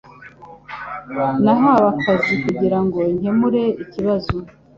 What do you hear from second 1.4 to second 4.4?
Nahawe akazi kugirango nkemure ikibazo.